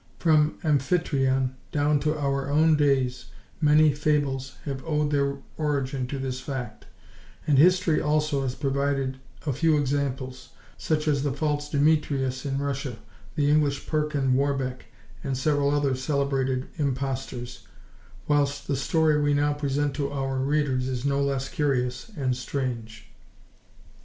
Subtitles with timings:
[0.17, 3.25] From Amphitryon down to our own days,
[3.61, 6.87] many fables have owed their origin to this fact,
[7.45, 12.97] and history also has provided a few examples, such as the false Demetrius in Russia,
[13.35, 14.87] the English Perkin Warbeck,
[15.23, 17.67] and several other celebrated impostors,
[18.27, 23.11] whilst the story we now present to our readers is no less curious and strange.